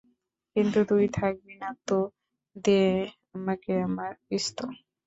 [0.55, 1.97] কিন্তু তুই থাকবি না, তো
[2.55, 2.81] দে
[3.35, 4.69] আমাকে আমার পিস্তল।